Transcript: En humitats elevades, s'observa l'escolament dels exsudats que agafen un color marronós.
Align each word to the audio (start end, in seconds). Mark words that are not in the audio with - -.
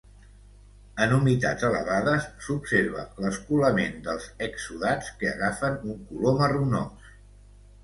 En 1.03 1.11
humitats 1.17 1.65
elevades, 1.67 2.25
s'observa 2.45 3.05
l'escolament 3.25 4.01
dels 4.09 4.27
exsudats 4.49 5.13
que 5.21 5.31
agafen 5.35 5.79
un 5.93 6.03
color 6.11 6.43
marronós. 6.43 7.17